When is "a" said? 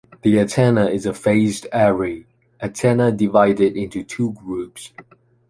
1.05-1.13